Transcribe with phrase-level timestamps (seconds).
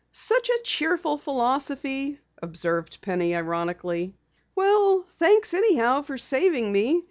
[0.09, 4.15] "Such a cheerful philosophy," observed Penny ironically.
[4.55, 6.99] "Well, thanks anyhow for saving me.